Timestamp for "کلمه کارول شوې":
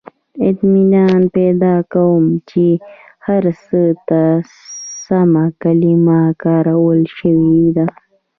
5.61-7.63